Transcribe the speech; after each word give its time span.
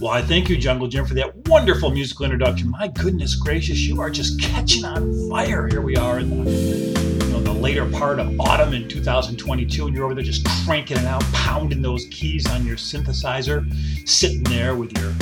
Why, 0.00 0.22
thank 0.22 0.48
you, 0.48 0.56
Jungle 0.56 0.88
Jim, 0.88 1.06
for 1.06 1.14
that 1.14 1.48
wonderful 1.48 1.90
musical 1.90 2.24
introduction. 2.24 2.68
My 2.70 2.88
goodness 2.88 3.36
gracious, 3.36 3.78
you 3.78 4.00
are 4.00 4.10
just 4.10 4.40
catching 4.40 4.84
on 4.84 5.30
fire. 5.30 5.68
Here 5.68 5.80
we 5.80 5.96
are 5.96 6.18
in 6.18 6.44
the, 6.44 6.50
you 6.50 7.32
know, 7.32 7.40
the 7.40 7.52
later 7.52 7.88
part 7.88 8.18
of 8.18 8.38
autumn 8.40 8.74
in 8.74 8.88
2022, 8.88 9.86
and 9.86 9.94
you're 9.94 10.04
over 10.04 10.14
there 10.14 10.24
just 10.24 10.46
cranking 10.64 10.96
it 10.96 11.04
out, 11.04 11.22
pounding 11.32 11.80
those 11.80 12.06
keys 12.10 12.44
on 12.50 12.66
your 12.66 12.76
synthesizer, 12.76 13.64
sitting 14.08 14.42
there 14.44 14.74
with 14.74 14.98
your 14.98 15.12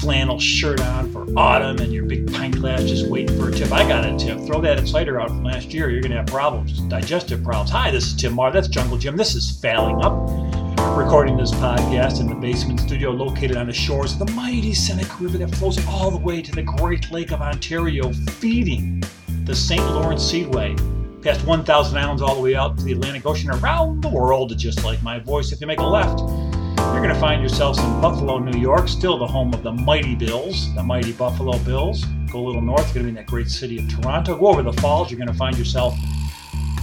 flannel 0.00 0.40
shirt 0.40 0.80
on 0.80 1.10
for 1.12 1.26
autumn 1.38 1.78
and 1.78 1.92
your 1.92 2.04
big 2.04 2.30
pint 2.32 2.56
glass 2.56 2.82
just 2.82 3.08
waiting 3.08 3.38
for 3.38 3.48
a 3.48 3.52
tip. 3.52 3.70
I 3.72 3.88
got 3.88 4.04
a 4.04 4.16
tip. 4.18 4.38
Throw 4.40 4.60
that 4.60 4.86
cider 4.88 5.20
out 5.20 5.28
from 5.28 5.44
last 5.44 5.72
year. 5.72 5.88
You're 5.88 6.02
going 6.02 6.10
to 6.10 6.18
have 6.18 6.26
problems, 6.26 6.80
digestive 6.80 7.44
problems. 7.44 7.70
Hi, 7.70 7.90
this 7.92 8.08
is 8.08 8.14
Tim 8.14 8.34
Mahar. 8.34 8.52
That's 8.52 8.68
Jungle 8.68 8.98
Jim. 8.98 9.16
This 9.16 9.34
is 9.34 9.58
Failing 9.60 10.04
Up. 10.04 10.65
Recording 10.94 11.36
this 11.36 11.50
podcast 11.52 12.20
in 12.20 12.28
the 12.28 12.34
basement 12.34 12.80
studio 12.80 13.10
located 13.10 13.56
on 13.56 13.66
the 13.66 13.72
shores 13.72 14.12
of 14.12 14.20
the 14.20 14.32
mighty 14.32 14.72
Seneca 14.74 15.16
River 15.20 15.38
that 15.38 15.54
flows 15.56 15.84
all 15.86 16.10
the 16.10 16.18
way 16.18 16.40
to 16.42 16.52
the 16.52 16.62
Great 16.62 17.10
Lake 17.10 17.32
of 17.32 17.40
Ontario, 17.40 18.12
feeding 18.12 19.02
the 19.44 19.54
St. 19.54 19.82
Lawrence 19.82 20.22
Seaway 20.22 20.74
past 21.22 21.44
1,000 21.46 21.98
islands 21.98 22.22
all 22.22 22.34
the 22.34 22.40
way 22.40 22.54
out 22.54 22.78
to 22.78 22.84
the 22.84 22.92
Atlantic 22.92 23.26
Ocean 23.26 23.50
around 23.50 24.02
the 24.02 24.08
world, 24.08 24.56
just 24.56 24.84
like 24.84 25.02
my 25.02 25.18
voice. 25.18 25.50
If 25.50 25.60
you 25.60 25.66
make 25.66 25.80
a 25.80 25.86
left, 25.86 26.20
you're 26.20 27.02
going 27.02 27.08
to 27.08 27.20
find 27.20 27.40
yourselves 27.40 27.78
in 27.78 28.00
Buffalo, 28.00 28.38
New 28.38 28.58
York, 28.58 28.88
still 28.88 29.18
the 29.18 29.26
home 29.26 29.52
of 29.52 29.62
the 29.62 29.72
mighty 29.72 30.14
Bills, 30.14 30.72
the 30.74 30.82
mighty 30.82 31.12
Buffalo 31.12 31.58
Bills. 31.58 32.04
Go 32.30 32.38
a 32.38 32.44
little 32.46 32.62
north, 32.62 32.94
you're 32.94 33.02
going 33.02 33.06
to 33.06 33.06
be 33.06 33.08
in 33.08 33.14
that 33.16 33.26
great 33.26 33.48
city 33.48 33.78
of 33.78 33.88
Toronto. 33.88 34.36
Go 34.36 34.46
over 34.46 34.62
the 34.62 34.72
falls, 34.74 35.10
you're 35.10 35.18
going 35.18 35.28
to 35.28 35.34
find 35.34 35.58
yourself, 35.58 35.94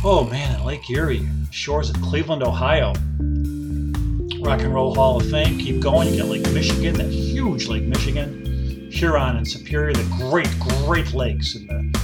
oh 0.03 0.27
man, 0.29 0.51
at 0.51 0.65
Lake 0.65 0.89
Erie, 0.89 1.27
shores 1.51 1.89
of 1.89 2.01
Cleveland, 2.01 2.43
Ohio. 2.43 2.93
Rock 4.43 4.59
and 4.59 4.73
Roll 4.73 4.93
Hall 4.93 5.15
of 5.15 5.29
Fame. 5.31 5.57
Keep 5.57 5.79
going. 5.79 6.13
You 6.13 6.17
got 6.19 6.27
Lake 6.27 6.51
Michigan, 6.51 6.95
that 6.95 7.09
huge 7.09 7.69
Lake 7.69 7.83
Michigan, 7.83 8.89
Huron 8.91 9.37
and 9.37 9.47
Superior, 9.47 9.93
the 9.93 10.27
great, 10.29 10.49
great 10.59 11.13
lakes, 11.13 11.55
and 11.55 11.69
the, 11.69 11.99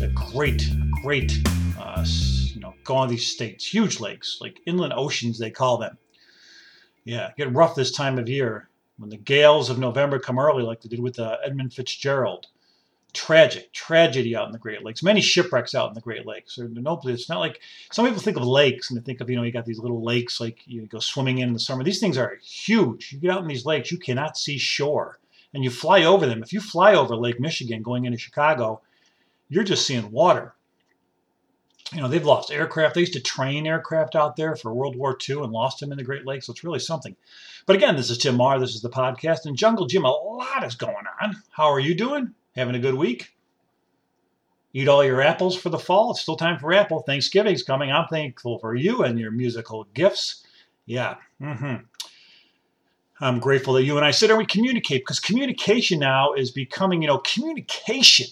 the 0.00 0.08
great, 0.08 0.68
great, 1.04 1.38
uh, 1.78 2.04
you 2.52 2.60
know, 2.60 2.74
go 2.82 2.96
on 2.96 3.08
these 3.08 3.28
states, 3.28 3.72
huge 3.72 4.00
lakes, 4.00 4.38
like 4.40 4.58
inland 4.66 4.92
oceans, 4.96 5.38
they 5.38 5.52
call 5.52 5.78
them. 5.78 5.96
Yeah, 7.04 7.30
get 7.36 7.52
rough 7.52 7.76
this 7.76 7.92
time 7.92 8.18
of 8.18 8.28
year 8.28 8.68
when 8.98 9.10
the 9.10 9.16
gales 9.16 9.70
of 9.70 9.78
November 9.78 10.18
come 10.18 10.40
early, 10.40 10.64
like 10.64 10.80
they 10.80 10.88
did 10.88 11.00
with 11.00 11.20
uh, 11.20 11.36
Edmund 11.44 11.74
Fitzgerald 11.74 12.48
tragic 13.14 13.72
tragedy 13.72 14.36
out 14.36 14.46
in 14.46 14.52
the 14.52 14.58
Great 14.58 14.84
Lakes. 14.84 15.02
Many 15.02 15.20
shipwrecks 15.20 15.74
out 15.74 15.88
in 15.88 15.94
the 15.94 16.00
Great 16.00 16.26
Lakes. 16.26 16.56
There, 16.56 16.68
no, 16.68 17.00
it's 17.04 17.28
not 17.28 17.38
like 17.38 17.60
some 17.90 18.04
people 18.04 18.20
think 18.20 18.36
of 18.36 18.44
lakes 18.44 18.90
and 18.90 18.98
they 18.98 19.04
think 19.04 19.20
of 19.20 19.30
you 19.30 19.36
know 19.36 19.44
you 19.44 19.52
got 19.52 19.64
these 19.64 19.78
little 19.78 20.02
lakes 20.02 20.40
like 20.40 20.58
you 20.66 20.86
go 20.86 20.98
swimming 20.98 21.38
in 21.38 21.48
in 21.48 21.54
the 21.54 21.60
summer. 21.60 21.84
These 21.84 22.00
things 22.00 22.18
are 22.18 22.38
huge. 22.42 23.12
You 23.12 23.20
get 23.20 23.30
out 23.30 23.40
in 23.40 23.48
these 23.48 23.64
lakes, 23.64 23.90
you 23.90 23.98
cannot 23.98 24.36
see 24.36 24.58
shore, 24.58 25.20
and 25.54 25.64
you 25.64 25.70
fly 25.70 26.04
over 26.04 26.26
them. 26.26 26.42
If 26.42 26.52
you 26.52 26.60
fly 26.60 26.94
over 26.94 27.16
Lake 27.16 27.40
Michigan 27.40 27.82
going 27.82 28.04
into 28.04 28.18
Chicago, 28.18 28.82
you're 29.48 29.64
just 29.64 29.86
seeing 29.86 30.10
water. 30.10 30.54
You 31.92 32.00
know 32.00 32.08
they've 32.08 32.24
lost 32.24 32.50
aircraft. 32.50 32.94
They 32.94 33.02
used 33.02 33.12
to 33.12 33.20
train 33.20 33.66
aircraft 33.66 34.16
out 34.16 34.36
there 34.36 34.56
for 34.56 34.74
World 34.74 34.96
War 34.96 35.16
II 35.28 35.42
and 35.44 35.52
lost 35.52 35.78
them 35.78 35.92
in 35.92 35.98
the 35.98 36.04
Great 36.04 36.26
Lakes. 36.26 36.46
So 36.46 36.52
it's 36.52 36.64
really 36.64 36.80
something. 36.80 37.14
But 37.66 37.76
again, 37.76 37.96
this 37.96 38.10
is 38.10 38.18
Tim 38.18 38.36
Mahar. 38.36 38.58
This 38.58 38.74
is 38.74 38.82
the 38.82 38.90
podcast. 38.90 39.46
And 39.46 39.56
Jungle 39.56 39.86
Jim, 39.86 40.04
a 40.04 40.10
lot 40.10 40.64
is 40.64 40.74
going 40.74 41.06
on. 41.22 41.36
How 41.50 41.70
are 41.72 41.80
you 41.80 41.94
doing? 41.94 42.34
Having 42.56 42.76
a 42.76 42.80
good 42.80 42.94
week? 42.94 43.30
Eat 44.72 44.88
all 44.88 45.04
your 45.04 45.20
apples 45.20 45.56
for 45.56 45.68
the 45.68 45.78
fall. 45.78 46.10
It's 46.10 46.20
still 46.20 46.36
time 46.36 46.58
for 46.58 46.72
apple. 46.72 47.02
Thanksgiving's 47.02 47.62
coming. 47.62 47.92
I'm 47.92 48.08
thankful 48.08 48.58
for 48.58 48.74
you 48.74 49.02
and 49.02 49.18
your 49.18 49.30
musical 49.30 49.84
gifts. 49.94 50.44
Yeah. 50.86 51.16
Mm-hmm. 51.40 51.84
I'm 53.20 53.38
grateful 53.38 53.74
that 53.74 53.84
you 53.84 53.96
and 53.96 54.04
I 54.04 54.10
sit 54.10 54.30
and 54.30 54.38
we 54.38 54.46
communicate 54.46 55.02
because 55.02 55.20
communication 55.20 56.00
now 56.00 56.32
is 56.32 56.50
becoming, 56.50 57.02
you 57.02 57.08
know, 57.08 57.18
communication. 57.18 58.26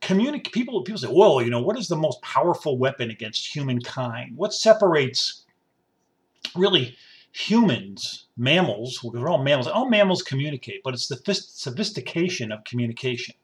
Communic- 0.00 0.50
people, 0.50 0.82
people 0.82 0.98
say, 0.98 1.06
whoa, 1.06 1.38
you 1.38 1.50
know, 1.50 1.62
what 1.62 1.78
is 1.78 1.86
the 1.86 1.96
most 1.96 2.20
powerful 2.22 2.76
weapon 2.76 3.10
against 3.10 3.54
humankind? 3.54 4.36
What 4.36 4.52
separates 4.52 5.44
really 6.56 6.96
humans, 7.32 8.26
mammals, 8.36 9.02
we're 9.02 9.28
all 9.28 9.42
mammals, 9.42 9.66
all 9.66 9.88
mammals 9.88 10.22
communicate, 10.22 10.82
but 10.84 10.94
it's 10.94 11.08
the 11.08 11.16
sophistication 11.34 12.52
of 12.52 12.62
communication. 12.64 13.34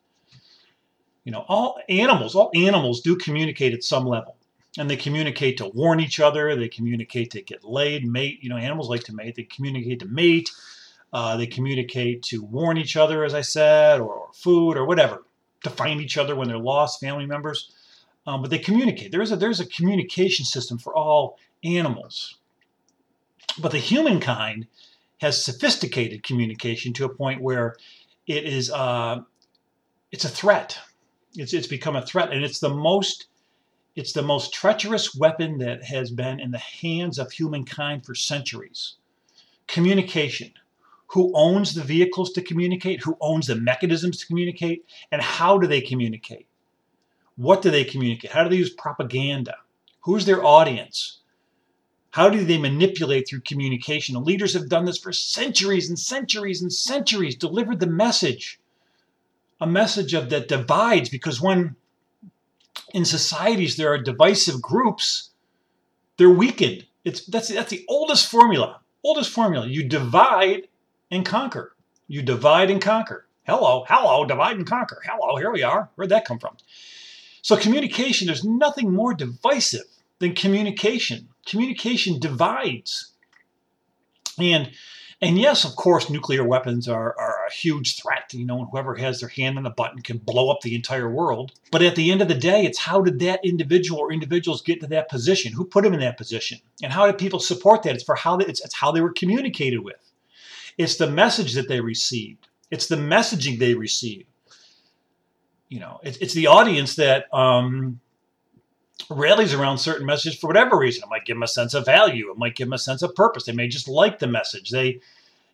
You 1.24 1.32
know, 1.32 1.44
all 1.48 1.78
animals, 1.88 2.34
all 2.34 2.50
animals 2.54 3.00
do 3.00 3.16
communicate 3.16 3.72
at 3.72 3.82
some 3.82 4.06
level. 4.06 4.36
And 4.76 4.88
they 4.88 4.96
communicate 4.96 5.56
to 5.58 5.68
warn 5.68 6.00
each 6.00 6.20
other, 6.20 6.54
they 6.54 6.68
communicate 6.68 7.30
to 7.32 7.42
get 7.42 7.64
laid, 7.64 8.06
mate. 8.06 8.38
You 8.42 8.50
know, 8.50 8.56
animals 8.56 8.88
like 8.88 9.04
to 9.04 9.14
mate, 9.14 9.34
they 9.34 9.42
communicate 9.42 10.00
to 10.00 10.06
mate, 10.06 10.50
uh, 11.12 11.36
they 11.36 11.46
communicate 11.46 12.22
to 12.24 12.42
warn 12.42 12.76
each 12.76 12.96
other, 12.96 13.24
as 13.24 13.34
I 13.34 13.40
said, 13.40 14.00
or, 14.00 14.12
or, 14.12 14.28
food 14.34 14.76
or 14.76 14.84
whatever, 14.84 15.24
to 15.64 15.70
find 15.70 16.00
each 16.00 16.18
other 16.18 16.36
when 16.36 16.48
they're 16.48 16.58
lost, 16.58 17.00
family 17.00 17.26
members. 17.26 17.72
Um, 18.26 18.42
but 18.42 18.50
they 18.50 18.58
communicate. 18.58 19.10
There's 19.10 19.32
a, 19.32 19.36
there's 19.36 19.60
a 19.60 19.66
communication 19.66 20.44
system 20.44 20.76
for 20.76 20.94
all 20.94 21.38
animals. 21.64 22.36
But 23.60 23.72
the 23.72 23.78
humankind 23.78 24.66
has 25.20 25.44
sophisticated 25.44 26.22
communication 26.22 26.92
to 26.94 27.04
a 27.04 27.14
point 27.14 27.42
where 27.42 27.76
it 28.26 28.44
is 28.44 28.70
uh, 28.70 29.22
it's 30.12 30.24
a 30.24 30.28
threat. 30.28 30.78
It's 31.34 31.52
it's 31.52 31.66
become 31.66 31.96
a 31.96 32.06
threat, 32.06 32.32
and 32.32 32.44
it's 32.44 32.60
the 32.60 32.74
most 32.74 33.26
it's 33.96 34.12
the 34.12 34.22
most 34.22 34.52
treacherous 34.52 35.14
weapon 35.14 35.58
that 35.58 35.82
has 35.84 36.10
been 36.10 36.38
in 36.38 36.52
the 36.52 36.58
hands 36.58 37.18
of 37.18 37.32
humankind 37.32 38.06
for 38.06 38.14
centuries. 38.14 38.94
Communication. 39.66 40.52
Who 41.12 41.32
owns 41.34 41.74
the 41.74 41.82
vehicles 41.82 42.32
to 42.32 42.42
communicate? 42.42 43.02
Who 43.02 43.16
owns 43.20 43.46
the 43.46 43.56
mechanisms 43.56 44.18
to 44.18 44.26
communicate? 44.26 44.84
And 45.10 45.22
how 45.22 45.58
do 45.58 45.66
they 45.66 45.80
communicate? 45.80 46.46
What 47.36 47.62
do 47.62 47.70
they 47.70 47.84
communicate? 47.84 48.30
How 48.30 48.44
do 48.44 48.50
they 48.50 48.56
use 48.56 48.70
propaganda? 48.70 49.56
Who's 50.02 50.26
their 50.26 50.44
audience? 50.44 51.20
How 52.18 52.28
do 52.28 52.44
they 52.44 52.58
manipulate 52.58 53.28
through 53.28 53.42
communication? 53.42 54.14
The 54.14 54.20
leaders 54.20 54.52
have 54.54 54.68
done 54.68 54.86
this 54.86 54.98
for 54.98 55.12
centuries 55.12 55.88
and 55.88 55.96
centuries 55.96 56.60
and 56.60 56.72
centuries, 56.72 57.36
delivered 57.36 57.78
the 57.78 57.86
message, 57.86 58.58
a 59.60 59.68
message 59.68 60.14
of 60.14 60.28
that 60.30 60.48
divides 60.48 61.10
because 61.10 61.40
when 61.40 61.76
in 62.92 63.04
societies 63.04 63.76
there 63.76 63.92
are 63.92 63.98
divisive 63.98 64.60
groups, 64.60 65.30
they're 66.16 66.28
weakened. 66.28 66.86
It's 67.04 67.24
that's 67.24 67.50
that's 67.50 67.70
the 67.70 67.84
oldest 67.88 68.28
formula. 68.28 68.80
Oldest 69.04 69.30
formula. 69.30 69.68
You 69.68 69.84
divide 69.84 70.66
and 71.12 71.24
conquer. 71.24 71.76
You 72.08 72.22
divide 72.22 72.68
and 72.68 72.82
conquer. 72.82 73.26
Hello, 73.46 73.84
hello, 73.88 74.24
divide 74.24 74.56
and 74.56 74.66
conquer. 74.66 75.00
Hello, 75.06 75.36
here 75.36 75.52
we 75.52 75.62
are. 75.62 75.88
Where'd 75.94 76.10
that 76.10 76.24
come 76.24 76.40
from? 76.40 76.56
So 77.42 77.56
communication, 77.56 78.26
there's 78.26 78.42
nothing 78.42 78.92
more 78.92 79.14
divisive 79.14 79.86
than 80.18 80.34
communication 80.34 81.28
communication 81.48 82.20
divides. 82.20 83.12
And 84.38 84.70
and 85.20 85.36
yes, 85.36 85.64
of 85.64 85.74
course, 85.74 86.08
nuclear 86.08 86.44
weapons 86.44 86.88
are, 86.88 87.18
are 87.18 87.38
a 87.48 87.52
huge 87.52 88.00
threat. 88.00 88.32
You 88.32 88.46
know, 88.46 88.60
and 88.60 88.68
whoever 88.70 88.94
has 88.94 89.18
their 89.18 89.28
hand 89.28 89.56
on 89.56 89.64
the 89.64 89.70
button 89.70 90.00
can 90.00 90.18
blow 90.18 90.50
up 90.50 90.60
the 90.60 90.76
entire 90.76 91.10
world. 91.10 91.52
But 91.72 91.82
at 91.82 91.96
the 91.96 92.12
end 92.12 92.22
of 92.22 92.28
the 92.28 92.34
day, 92.34 92.64
it's 92.64 92.78
how 92.78 93.02
did 93.02 93.18
that 93.20 93.44
individual 93.44 94.00
or 94.00 94.12
individuals 94.12 94.62
get 94.62 94.80
to 94.80 94.86
that 94.88 95.08
position? 95.08 95.52
Who 95.52 95.64
put 95.64 95.82
them 95.82 95.94
in 95.94 96.00
that 96.00 96.18
position? 96.18 96.60
And 96.82 96.92
how 96.92 97.06
did 97.06 97.18
people 97.18 97.40
support 97.40 97.82
that? 97.82 97.96
It's 97.96 98.04
for 98.04 98.14
how 98.14 98.36
they, 98.36 98.46
it's, 98.46 98.64
it's 98.64 98.76
how 98.76 98.92
they 98.92 99.00
were 99.00 99.12
communicated 99.12 99.80
with. 99.80 100.12
It's 100.76 100.96
the 100.96 101.10
message 101.10 101.54
that 101.54 101.66
they 101.66 101.80
received. 101.80 102.46
It's 102.70 102.86
the 102.86 102.96
messaging 102.96 103.58
they 103.58 103.74
received. 103.74 104.28
You 105.68 105.80
know, 105.80 106.00
it's, 106.04 106.18
it's 106.18 106.34
the 106.34 106.46
audience 106.46 106.94
that 106.94 107.32
um, 107.34 108.00
rallies 109.10 109.54
around 109.54 109.78
certain 109.78 110.06
messages 110.06 110.38
for 110.38 110.48
whatever 110.48 110.78
reason. 110.78 111.04
It 111.04 111.10
might 111.10 111.24
give 111.24 111.36
them 111.36 111.42
a 111.42 111.48
sense 111.48 111.74
of 111.74 111.84
value. 111.84 112.30
It 112.30 112.38
might 112.38 112.56
give 112.56 112.66
them 112.66 112.74
a 112.74 112.78
sense 112.78 113.02
of 113.02 113.14
purpose. 113.14 113.44
They 113.44 113.52
may 113.52 113.68
just 113.68 113.88
like 113.88 114.18
the 114.18 114.26
message. 114.26 114.70
They, 114.70 115.00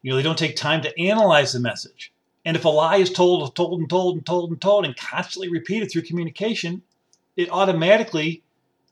you 0.03 0.11
know, 0.11 0.17
they 0.17 0.23
don't 0.23 0.39
take 0.39 0.57
time 0.57 0.83
to 0.83 1.01
analyze 1.01 1.53
the 1.53 1.61
message. 1.61 2.13
And 2.45 2.57
if 2.57 2.65
a 2.65 2.69
lie 2.69 2.97
is 2.97 3.11
told, 3.11 3.55
told, 3.55 3.81
and 3.81 3.89
told, 3.89 4.17
and 4.17 4.27
told, 4.27 4.51
and 4.51 4.61
told, 4.61 4.85
and 4.85 4.97
constantly 4.97 5.49
repeated 5.49 5.91
through 5.91 6.03
communication, 6.03 6.83
it 7.37 7.51
automatically, 7.51 8.43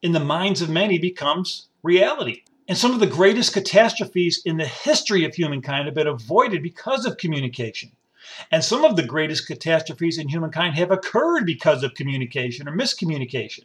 in 0.00 0.12
the 0.12 0.20
minds 0.20 0.62
of 0.62 0.70
many, 0.70 0.98
becomes 0.98 1.66
reality. 1.82 2.42
And 2.68 2.78
some 2.78 2.92
of 2.92 3.00
the 3.00 3.06
greatest 3.06 3.52
catastrophes 3.52 4.40
in 4.44 4.56
the 4.56 4.66
history 4.66 5.24
of 5.24 5.34
humankind 5.34 5.86
have 5.86 5.94
been 5.94 6.06
avoided 6.06 6.62
because 6.62 7.04
of 7.04 7.18
communication. 7.18 7.92
And 8.50 8.64
some 8.64 8.84
of 8.84 8.96
the 8.96 9.02
greatest 9.02 9.46
catastrophes 9.46 10.16
in 10.16 10.28
humankind 10.28 10.76
have 10.76 10.90
occurred 10.90 11.44
because 11.44 11.82
of 11.82 11.94
communication 11.94 12.68
or 12.68 12.72
miscommunication. 12.76 13.64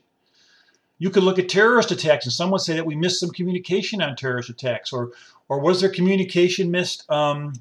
You 1.00 1.10
could 1.12 1.24
look 1.24 1.38
at 1.38 1.50
terrorist 1.50 1.92
attacks, 1.92 2.26
and 2.26 2.34
someone 2.34 2.60
say 2.60 2.76
that 2.76 2.86
we 2.86 2.96
missed 2.96 3.20
some 3.20 3.30
communication 3.30 4.02
on 4.02 4.16
terrorist 4.16 4.50
attacks, 4.50 4.92
or 4.92 5.12
or 5.48 5.60
was 5.60 5.80
there 5.80 5.90
communication 5.90 6.72
missed 6.72 7.10
um, 7.10 7.54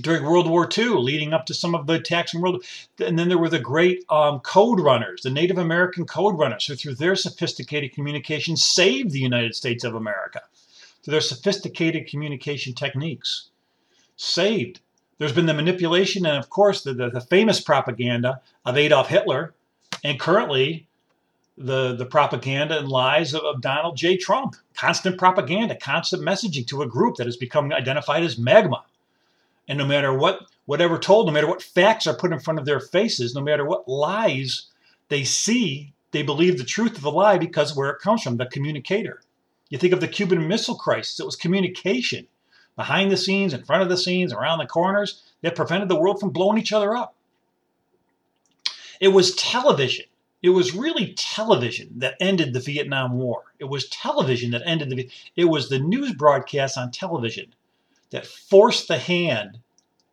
during 0.00 0.24
World 0.24 0.50
War 0.50 0.68
II, 0.76 0.96
leading 0.98 1.32
up 1.32 1.46
to 1.46 1.54
some 1.54 1.74
of 1.74 1.86
the 1.86 1.94
attacks 1.94 2.34
in 2.34 2.40
World? 2.40 2.64
And 2.98 3.18
then 3.18 3.28
there 3.28 3.38
were 3.38 3.48
the 3.48 3.58
great 3.58 4.04
um, 4.10 4.40
code 4.40 4.80
runners, 4.80 5.22
the 5.22 5.30
Native 5.30 5.58
American 5.58 6.04
code 6.06 6.38
runners, 6.38 6.66
who 6.66 6.74
through 6.74 6.96
their 6.96 7.16
sophisticated 7.16 7.94
communication 7.94 8.56
saved 8.56 9.12
the 9.12 9.20
United 9.20 9.54
States 9.54 9.84
of 9.84 9.94
America. 9.94 10.42
Through 11.02 11.12
their 11.12 11.20
sophisticated 11.20 12.08
communication 12.08 12.74
techniques, 12.74 13.50
saved 14.16 14.80
There's 15.18 15.32
been 15.32 15.46
the 15.46 15.54
manipulation 15.54 16.26
and, 16.26 16.36
of 16.36 16.50
course, 16.50 16.82
the, 16.82 16.92
the, 16.92 17.10
the 17.10 17.20
famous 17.20 17.60
propaganda 17.60 18.40
of 18.64 18.76
Adolf 18.76 19.08
Hitler, 19.08 19.54
and 20.04 20.18
currently 20.18 20.87
the, 21.58 21.96
the 21.96 22.06
propaganda 22.06 22.78
and 22.78 22.88
lies 22.88 23.34
of, 23.34 23.42
of 23.42 23.60
Donald 23.60 23.96
J. 23.96 24.16
Trump. 24.16 24.56
Constant 24.74 25.18
propaganda, 25.18 25.74
constant 25.74 26.22
messaging 26.22 26.66
to 26.68 26.82
a 26.82 26.86
group 26.86 27.16
that 27.16 27.26
has 27.26 27.36
become 27.36 27.72
identified 27.72 28.22
as 28.22 28.38
magma. 28.38 28.84
And 29.66 29.78
no 29.78 29.86
matter 29.86 30.16
what, 30.16 30.46
whatever 30.66 30.98
told, 30.98 31.26
no 31.26 31.32
matter 31.32 31.48
what 31.48 31.62
facts 31.62 32.06
are 32.06 32.14
put 32.14 32.32
in 32.32 32.40
front 32.40 32.58
of 32.58 32.64
their 32.64 32.80
faces, 32.80 33.34
no 33.34 33.40
matter 33.40 33.64
what 33.64 33.88
lies 33.88 34.66
they 35.08 35.24
see, 35.24 35.92
they 36.12 36.22
believe 36.22 36.56
the 36.56 36.64
truth 36.64 36.96
of 36.96 37.02
the 37.02 37.10
lie 37.10 37.38
because 37.38 37.76
where 37.76 37.90
it 37.90 38.00
comes 38.00 38.22
from, 38.22 38.36
the 38.36 38.46
communicator. 38.46 39.20
You 39.68 39.78
think 39.78 39.92
of 39.92 40.00
the 40.00 40.08
Cuban 40.08 40.48
Missile 40.48 40.76
Crisis, 40.76 41.20
it 41.20 41.26
was 41.26 41.36
communication 41.36 42.26
behind 42.76 43.10
the 43.10 43.16
scenes, 43.16 43.52
in 43.52 43.64
front 43.64 43.82
of 43.82 43.88
the 43.88 43.96
scenes, 43.96 44.32
around 44.32 44.58
the 44.58 44.66
corners 44.66 45.22
that 45.42 45.56
prevented 45.56 45.88
the 45.88 45.98
world 45.98 46.20
from 46.20 46.30
blowing 46.30 46.58
each 46.58 46.72
other 46.72 46.96
up. 46.96 47.14
It 49.00 49.08
was 49.08 49.34
television. 49.34 50.06
It 50.42 50.50
was 50.50 50.74
really 50.74 51.14
television 51.14 51.90
that 51.96 52.14
ended 52.20 52.52
the 52.52 52.60
Vietnam 52.60 53.18
War. 53.18 53.42
It 53.58 53.64
was 53.64 53.88
television 53.88 54.52
that 54.52 54.62
ended 54.64 54.90
the. 54.90 55.10
It 55.34 55.46
was 55.46 55.68
the 55.68 55.80
news 55.80 56.12
broadcasts 56.14 56.78
on 56.78 56.92
television 56.92 57.54
that 58.10 58.26
forced 58.26 58.86
the 58.86 58.98
hand, 58.98 59.58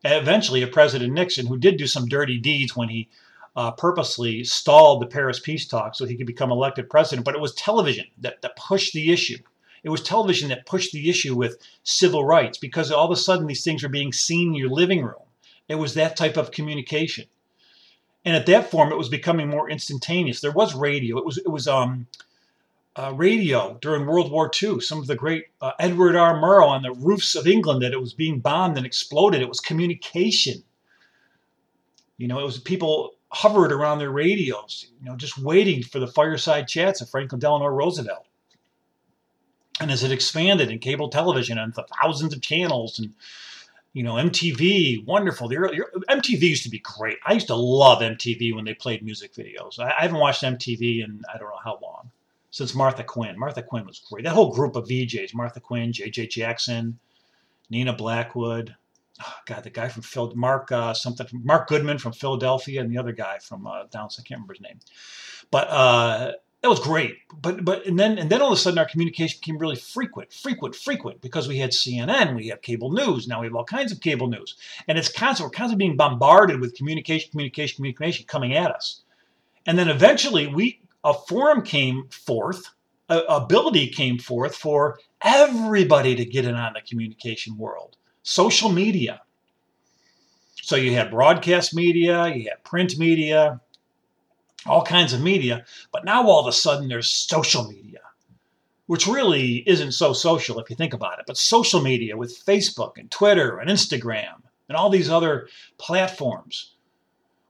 eventually, 0.03 0.63
of 0.63 0.71
President 0.71 1.13
Nixon, 1.13 1.45
who 1.45 1.57
did 1.57 1.77
do 1.77 1.85
some 1.85 2.07
dirty 2.07 2.39
deeds 2.39 2.75
when 2.75 2.89
he 2.89 3.07
uh, 3.55 3.71
purposely 3.71 4.43
stalled 4.43 5.01
the 5.01 5.07
Paris 5.07 5.39
peace 5.39 5.67
talks 5.67 5.97
so 5.97 6.05
he 6.05 6.17
could 6.17 6.27
become 6.27 6.51
elected 6.51 6.89
president. 6.89 7.23
But 7.23 7.35
it 7.35 7.41
was 7.41 7.53
television 7.53 8.07
that, 8.17 8.41
that 8.41 8.55
pushed 8.55 8.93
the 8.93 9.11
issue. 9.11 9.37
It 9.83 9.89
was 9.89 10.01
television 10.01 10.49
that 10.49 10.65
pushed 10.65 10.91
the 10.91 11.09
issue 11.09 11.35
with 11.35 11.59
civil 11.83 12.25
rights 12.25 12.57
because 12.57 12.91
all 12.91 13.05
of 13.05 13.11
a 13.11 13.15
sudden 13.15 13.45
these 13.45 13.63
things 13.63 13.83
were 13.83 13.89
being 13.89 14.11
seen 14.11 14.49
in 14.49 14.55
your 14.55 14.69
living 14.69 15.03
room. 15.03 15.21
It 15.67 15.75
was 15.75 15.93
that 15.93 16.17
type 16.17 16.37
of 16.37 16.51
communication. 16.51 17.25
And 18.25 18.35
at 18.35 18.47
that 18.47 18.71
form, 18.71 18.91
it 18.91 18.97
was 18.97 19.07
becoming 19.07 19.47
more 19.47 19.69
instantaneous. 19.69 20.41
There 20.41 20.51
was 20.51 20.73
radio. 20.73 21.17
It 21.17 21.25
was 21.25 21.37
it 21.37 21.49
was 21.49 21.67
um, 21.67 22.07
uh, 22.95 23.13
radio 23.13 23.77
during 23.81 24.07
World 24.07 24.31
War 24.31 24.49
II. 24.61 24.79
Some 24.81 24.99
of 24.99 25.07
the 25.07 25.15
great 25.15 25.45
uh, 25.61 25.73
Edward 25.79 26.15
R. 26.15 26.35
Murrow 26.35 26.67
on 26.67 26.81
the 26.81 26.91
roofs 26.91 27.35
of 27.35 27.45
England 27.45 27.83
that 27.83 27.93
it 27.93 28.01
was 28.01 28.13
being 28.13 28.39
bombed 28.39 28.77
and 28.77 28.85
exploded. 28.85 29.41
It 29.41 29.49
was 29.49 29.59
communication. 29.59 30.63
You 32.17 32.27
know, 32.27 32.39
it 32.39 32.45
was 32.45 32.59
people 32.59 33.15
hovered 33.29 33.71
around 33.71 33.99
their 33.99 34.11
radios, 34.11 34.87
you 34.99 35.09
know, 35.09 35.17
just 35.17 35.37
waiting 35.37 35.83
for 35.83 35.99
the 35.99 36.07
fireside 36.07 36.67
chats 36.67 37.01
of 37.01 37.09
Franklin 37.09 37.39
Delano 37.39 37.65
Roosevelt. 37.65 38.25
And 39.81 39.91
as 39.91 40.03
it 40.03 40.11
expanded 40.11 40.71
in 40.71 40.79
cable 40.79 41.09
television 41.09 41.57
and 41.57 41.73
the 41.73 41.85
thousands 42.01 42.33
of 42.33 42.41
channels 42.41 42.97
and 42.97 43.13
you 43.95 44.03
know 44.03 44.15
MTV, 44.15 45.05
wonderful. 45.05 45.47
The 45.47 45.55
early, 45.55 45.79
MTV 46.09 46.41
used 46.41 46.63
to 46.63 46.69
be 46.69 46.79
great. 46.79 47.17
I 47.25 47.31
used 47.31 47.47
to 47.47 47.55
love 47.55 48.01
MTV 48.01 48.53
when 48.53 48.65
they 48.65 48.73
played 48.73 49.01
music 49.01 49.33
videos. 49.33 49.79
I, 49.79 49.85
I 49.97 50.01
haven't 50.01 50.19
watched 50.19 50.43
MTV 50.43 51.01
in 51.01 51.21
I 51.33 51.37
don't 51.37 51.47
know 51.47 51.61
how 51.63 51.79
long 51.81 52.11
since 52.51 52.75
Martha 52.75 53.05
Quinn. 53.05 53.39
Martha 53.39 53.63
Quinn 53.63 53.85
was 53.85 53.99
great. 53.99 54.25
That 54.25 54.33
whole 54.33 54.53
group 54.53 54.75
of 54.75 54.89
VJs: 54.89 55.33
Martha 55.33 55.61
Quinn, 55.61 55.93
J.J. 55.93 56.27
Jackson, 56.27 56.99
Nina 57.69 57.93
Blackwood. 57.93 58.75
Oh, 59.25 59.33
God, 59.45 59.63
the 59.63 59.69
guy 59.69 59.87
from 59.87 60.01
Phil, 60.01 60.33
Mark 60.35 60.73
uh, 60.73 60.93
something, 60.93 61.25
Mark 61.31 61.69
Goodman 61.69 61.97
from 61.97 62.11
Philadelphia, 62.11 62.81
and 62.81 62.91
the 62.91 62.97
other 62.97 63.13
guy 63.13 63.37
from 63.39 63.65
uh, 63.65 63.85
down. 63.85 64.09
I 64.11 64.23
can't 64.23 64.31
remember 64.31 64.55
his 64.55 64.61
name, 64.61 64.79
but 65.51 65.69
uh, 65.69 66.33
that 66.65 66.69
was 66.69 66.79
great. 66.79 67.19
But 67.39 67.63
but 67.63 67.85
and 67.85 67.99
then 67.99 68.17
and 68.17 68.27
then 68.27 68.41
all 68.41 68.51
of 68.51 68.57
a 68.57 68.59
sudden 68.59 68.79
our 68.79 68.87
communication 68.87 69.39
became 69.39 69.59
really 69.59 69.75
frequent, 69.75 70.33
frequent, 70.33 70.73
frequent 70.73 71.21
because 71.21 71.47
we 71.47 71.59
had 71.59 71.69
CNN, 71.69 72.35
we 72.35 72.47
have 72.47 72.63
cable 72.63 72.91
news, 72.91 73.27
now 73.27 73.41
we 73.41 73.45
have 73.45 73.53
all 73.55 73.63
kinds 73.63 73.91
of 73.91 74.01
cable 74.01 74.25
news, 74.25 74.55
and 74.87 74.97
it's 74.97 75.07
constant. 75.07 75.45
We're 75.45 75.55
constantly 75.55 75.85
being 75.85 75.95
bombarded 75.95 76.59
with 76.59 76.73
communication, 76.73 77.29
communication, 77.29 77.75
communication 77.75 78.25
coming 78.25 78.55
at 78.55 78.71
us, 78.71 79.03
and 79.67 79.77
then 79.77 79.89
eventually 79.89 80.47
we 80.47 80.81
a 81.03 81.13
forum 81.13 81.61
came 81.61 82.07
forth, 82.09 82.73
a 83.09 83.19
ability 83.19 83.89
came 83.89 84.17
forth 84.17 84.55
for 84.55 84.97
everybody 85.21 86.15
to 86.15 86.25
get 86.25 86.45
in 86.45 86.55
on 86.55 86.73
the 86.73 86.81
communication 86.81 87.59
world, 87.59 87.95
social 88.23 88.69
media. 88.69 89.21
So 90.63 90.77
you 90.77 90.93
had 90.93 91.11
broadcast 91.11 91.75
media, 91.75 92.25
you 92.25 92.49
had 92.49 92.63
print 92.63 92.97
media, 92.97 93.61
all 94.65 94.83
kinds 94.83 95.13
of 95.13 95.21
media. 95.21 95.65
But 95.91 96.05
now 96.05 96.27
all 96.27 96.39
of 96.39 96.47
a 96.47 96.51
sudden 96.51 96.87
there's 96.87 97.09
social 97.09 97.67
media, 97.67 97.99
which 98.87 99.07
really 99.07 99.63
isn't 99.67 99.93
so 99.93 100.13
social 100.13 100.59
if 100.59 100.69
you 100.69 100.75
think 100.75 100.93
about 100.93 101.19
it. 101.19 101.25
But 101.27 101.37
social 101.37 101.81
media 101.81 102.17
with 102.17 102.45
Facebook 102.45 102.97
and 102.97 103.09
Twitter 103.11 103.57
and 103.59 103.69
Instagram 103.69 104.41
and 104.67 104.75
all 104.75 104.89
these 104.89 105.09
other 105.09 105.47
platforms, 105.77 106.75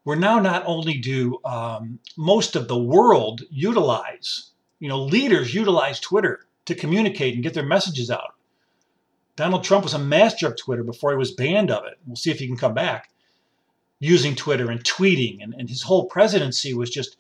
where 0.04 0.18
now 0.18 0.40
not 0.40 0.64
only 0.66 0.98
do 0.98 1.40
um, 1.46 2.00
most 2.18 2.56
of 2.56 2.68
the 2.68 2.78
world 2.78 3.42
utilize, 3.50 4.52
you 4.80 4.90
know, 4.90 5.04
leaders 5.04 5.54
utilize 5.54 6.00
Twitter 6.00 6.46
to 6.66 6.76
communicate 6.76 7.34
and 7.34 7.44
get 7.44 7.54
their 7.54 7.66
messages 7.66 8.12
out. 8.12 8.34
Donald 9.36 9.64
Trump 9.64 9.84
was 9.84 9.94
a 9.94 10.00
master 10.00 10.48
of 10.48 10.58
Twitter 10.58 10.84
before 10.84 11.12
he 11.12 11.18
was 11.18 11.32
banned 11.34 11.70
of 11.70 11.86
it. 11.86 11.98
We'll 12.06 12.16
see 12.16 12.32
if 12.32 12.40
he 12.40 12.48
can 12.48 12.58
come 12.58 12.74
back 12.74 13.10
using 14.00 14.36
Twitter 14.36 14.70
and 14.70 14.84
tweeting, 14.84 15.42
and, 15.42 15.54
and 15.58 15.70
his 15.70 15.84
whole 15.84 16.06
presidency 16.06 16.74
was 16.74 16.90
just 16.90 17.18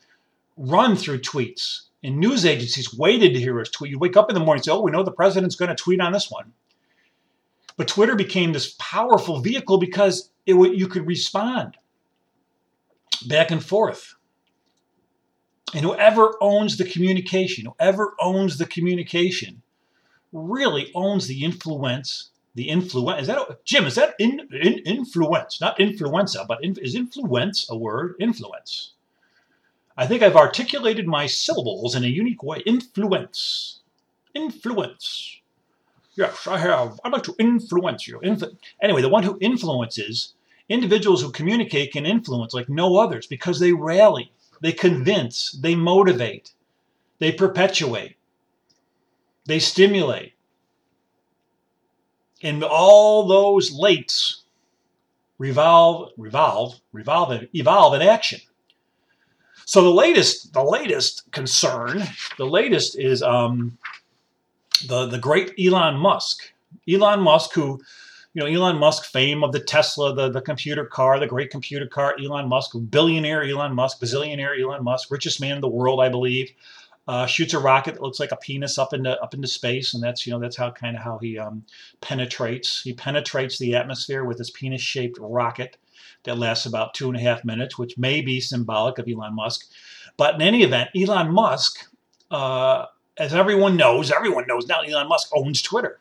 run 0.58 0.96
through 0.96 1.22
tweets. 1.22 1.82
And 2.04 2.20
news 2.20 2.46
agencies 2.46 2.94
waited 2.94 3.34
to 3.34 3.40
hear 3.40 3.58
his 3.58 3.70
tweet. 3.70 3.92
You 3.92 3.98
wake 3.98 4.18
up 4.18 4.30
in 4.30 4.36
the 4.36 4.40
morning 4.40 4.60
and 4.60 4.66
say, 4.66 4.72
oh, 4.72 4.82
we 4.82 4.92
know 4.92 5.04
the 5.04 5.12
president's 5.12 5.56
going 5.56 5.70
to 5.70 5.76
tweet 5.76 6.00
on 6.00 6.12
this 6.12 6.30
one. 6.30 6.54
But 7.78 7.88
Twitter 7.88 8.16
became 8.16 8.54
this 8.54 8.76
powerful 8.78 9.42
vehicle 9.42 9.80
because 9.80 10.30
it, 10.46 10.54
you 10.54 10.88
could 10.88 11.08
respond 11.08 11.78
back 13.28 13.52
and 13.52 13.64
forth. 13.64 14.16
And 15.74 15.84
whoever 15.84 16.36
owns 16.42 16.78
the 16.78 16.86
communication, 16.86 17.66
whoever 17.66 18.14
owns 18.22 18.58
the 18.58 18.66
communication, 18.66 19.62
really 20.32 20.92
owns 20.94 21.28
the 21.28 21.44
influence 21.44 22.30
the 22.56 22.70
influence 22.70 23.22
is 23.22 23.28
that 23.28 23.38
a, 23.38 23.58
Jim? 23.66 23.86
Is 23.86 23.96
that 23.96 24.16
in, 24.18 24.48
in 24.52 24.80
influence, 24.80 25.60
not 25.62 25.80
influenza, 25.80 26.46
but 26.48 26.64
in, 26.64 26.78
is 26.82 26.96
influence 26.96 27.70
a 27.70 27.78
word? 27.78 28.16
Influence. 28.20 28.94
I 29.98 30.08
think 30.08 30.24
I've 30.24 30.36
articulated 30.36 31.08
my 31.08 31.26
syllables 31.26 31.96
in 31.96 32.04
a 32.04 32.08
unique 32.08 32.44
way. 32.44 32.62
Influence, 32.66 33.80
influence. 34.34 35.40
Yes, 36.16 36.48
I 36.48 36.58
have. 36.58 37.00
I'd 37.04 37.12
like 37.12 37.24
to 37.24 37.36
influence 37.40 38.08
you. 38.08 38.20
Influ- 38.20 38.56
anyway, 38.82 39.02
the 39.02 39.10
one 39.10 39.24
who 39.24 39.38
influences 39.42 40.34
individuals 40.70 41.22
who 41.22 41.32
communicate 41.32 41.92
can 41.92 42.06
influence 42.06 42.54
like 42.54 42.70
no 42.70 42.98
others 42.98 43.28
because 43.28 43.60
they 43.60 43.74
rally, 43.74 44.32
they 44.62 44.72
convince, 44.72 45.52
they 45.52 45.76
motivate, 45.76 46.54
they 47.20 47.32
perpetuate, 47.32 48.16
they 49.46 49.60
stimulate 49.60 50.35
and 52.46 52.64
all 52.64 53.28
those 53.28 53.74
lates 53.74 54.42
revolve, 55.40 56.12
revolve, 56.18 56.80
revolve, 56.94 57.44
evolve 57.54 57.94
in 57.96 58.02
action. 58.02 58.40
So 59.66 59.82
the 59.82 59.90
latest, 59.90 60.54
the 60.54 60.64
latest 60.64 61.30
concern, 61.32 62.04
the 62.38 62.46
latest 62.46 62.98
is 63.00 63.24
um, 63.24 63.78
the 64.88 65.08
the 65.08 65.18
great 65.18 65.54
Elon 65.60 65.96
Musk. 65.96 66.52
Elon 66.88 67.20
Musk, 67.22 67.54
who, 67.54 67.82
you 68.36 68.42
know, 68.42 68.46
Elon 68.46 68.78
Musk, 68.78 69.06
fame 69.06 69.44
of 69.44 69.52
the 69.52 69.60
Tesla, 69.60 70.14
the 70.14 70.30
the 70.30 70.42
computer 70.42 70.86
car, 70.86 71.20
the 71.20 71.26
great 71.26 71.50
computer 71.50 71.88
car. 71.88 72.16
Elon 72.24 72.48
Musk, 72.48 72.76
billionaire 72.90 73.44
Elon 73.44 73.74
Musk, 73.74 74.00
bazillionaire 74.00 74.62
Elon 74.62 74.84
Musk, 74.84 75.10
richest 75.10 75.42
man 75.42 75.56
in 75.56 75.62
the 75.62 75.68
world, 75.68 76.00
I 76.00 76.10
believe 76.10 76.52
uh, 77.08 77.26
shoots 77.26 77.54
a 77.54 77.60
rocket 77.60 77.94
that 77.94 78.02
looks 78.02 78.20
like 78.20 78.32
a 78.32 78.38
penis 78.38 78.78
up 78.78 78.94
into 78.94 79.20
up 79.22 79.34
into 79.34 79.48
space, 79.48 79.94
and 79.94 80.02
that's 80.02 80.26
you 80.26 80.34
know 80.34 80.40
that's 80.40 80.56
how 80.56 80.72
kind 80.72 80.96
of 80.96 81.04
how 81.04 81.18
he 81.20 81.38
um, 81.38 81.64
penetrates. 82.02 82.82
He 82.82 82.94
penetrates 82.94 83.60
the 83.60 83.76
atmosphere 83.76 84.24
with 84.24 84.40
his 84.40 84.50
penis-shaped 84.50 85.18
rocket 85.20 85.78
that 86.24 86.38
lasts 86.38 86.66
about 86.66 86.96
two 86.96 87.08
and 87.08 87.16
a 87.16 87.20
half 87.22 87.46
minutes, 87.46 87.78
which 87.78 87.98
may 87.98 88.22
be 88.22 88.40
symbolic 88.40 88.98
of 88.98 89.08
Elon 89.08 89.36
Musk. 89.36 89.68
But 90.18 90.36
in 90.36 90.42
any 90.42 90.64
event, 90.64 90.90
Elon 90.96 91.32
Musk, 91.32 91.88
uh, 92.32 92.86
as 93.18 93.34
everyone 93.36 93.78
knows, 93.78 94.12
everyone 94.12 94.48
knows 94.48 94.66
now 94.68 94.82
Elon 94.82 95.08
Musk 95.08 95.30
owns 95.36 95.62
Twitter. 95.62 96.00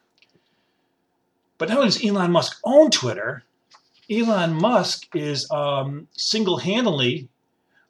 But 1.59 1.69
not 1.69 1.79
only 1.79 1.91
does 1.91 2.05
Elon 2.05 2.33
Musk 2.33 2.59
own 2.65 2.91
Twitter, 2.91 3.45
Elon 4.11 4.55
Musk 4.55 5.15
is 5.15 5.51
um, 5.51 6.09
single-handedly 6.13 7.29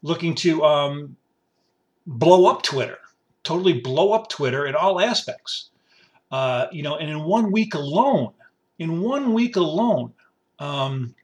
looking 0.03 0.35
to 0.37 0.65
um, 0.65 1.17
blow 2.07 2.47
up 2.47 2.63
Twitter 2.63 2.99
totally 3.45 3.75
blow 3.75 4.13
up 4.13 4.29
Twitter 4.29 4.67
in 4.67 4.75
all 4.75 5.01
aspects. 5.01 5.71
Uh, 6.31 6.67
you 6.73 6.83
know, 6.83 6.97
and 6.97 7.09
in 7.09 7.23
one 7.23 7.53
week 7.53 7.75
alone, 7.75 8.33
in 8.79 9.01
one 9.01 9.35
week 9.35 9.57
alone, 9.57 10.13
um, 10.59 11.15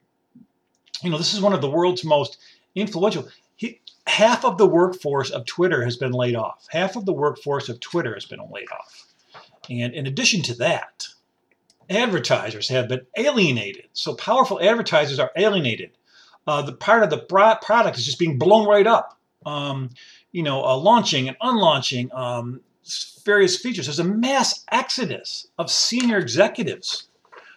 you 1.03 1.09
know, 1.09 1.17
this 1.17 1.33
is 1.33 1.41
one 1.41 1.53
of 1.53 1.61
the 1.61 1.69
world's 1.69 2.05
most 2.05 2.37
influential. 2.75 3.27
He, 3.57 3.81
half 4.07 4.45
of 4.45 4.57
the 4.57 4.67
workforce 4.67 5.29
of 5.29 5.45
Twitter 5.45 5.83
has 5.83 5.97
been 5.97 6.13
laid 6.13 6.35
off. 6.35 6.67
Half 6.69 6.95
of 6.95 7.05
the 7.05 7.13
workforce 7.13 7.67
of 7.69 7.79
Twitter 7.79 8.13
has 8.13 8.25
been 8.25 8.39
laid 8.51 8.67
off. 8.71 9.07
And 9.69 9.93
in 9.93 10.07
addition 10.07 10.41
to 10.43 10.55
that, 10.55 11.07
advertisers 11.89 12.69
have 12.69 12.87
been 12.87 13.05
alienated. 13.17 13.87
So 13.93 14.15
powerful 14.15 14.61
advertisers 14.61 15.19
are 15.19 15.31
alienated. 15.35 15.91
Uh, 16.47 16.61
the 16.61 16.73
part 16.73 17.03
of 17.03 17.09
the 17.09 17.19
product 17.19 17.97
is 17.97 18.05
just 18.05 18.19
being 18.19 18.39
blown 18.39 18.67
right 18.67 18.87
up. 18.87 19.19
Um, 19.45 19.89
you 20.31 20.43
know, 20.43 20.63
uh, 20.63 20.77
launching 20.77 21.27
and 21.27 21.37
unlaunching 21.41 22.11
um, 22.13 22.61
various 23.25 23.57
features. 23.57 23.87
There's 23.87 23.99
a 23.99 24.03
mass 24.03 24.63
exodus 24.71 25.47
of 25.57 25.71
senior 25.71 26.17
executives. 26.17 27.07